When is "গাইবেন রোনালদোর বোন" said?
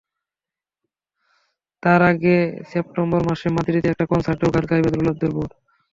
4.69-5.49